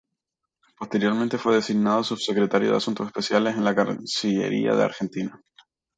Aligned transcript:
Posteriormente 0.79 1.37
fue 1.37 1.53
designado 1.53 2.03
Subsecretario 2.03 2.71
de 2.71 2.77
Asuntos 2.77 3.05
Especiales 3.05 3.55
de 3.55 3.61
la 3.61 3.75
Cancillería 3.75 4.71
Argentina. 4.71 5.39